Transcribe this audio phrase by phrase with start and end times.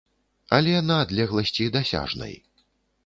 [0.57, 2.33] Але на адлегласці дасяжнай.